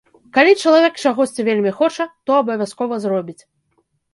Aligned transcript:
Калі 0.37 0.53
чалавек 0.61 0.93
чагосьці 1.03 1.45
вельмі 1.49 1.73
хоча, 1.81 2.09
то 2.31 2.39
абавязкова 2.41 3.01
зробіць. 3.05 3.41